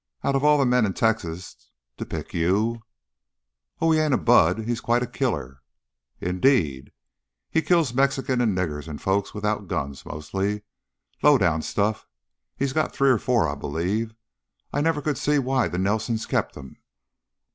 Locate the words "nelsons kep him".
15.77-16.77